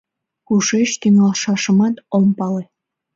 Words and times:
Кушеч 0.47 0.89
тӱҥалшашымат, 1.01 1.95
ом 2.17 2.25
пале... 2.37 2.63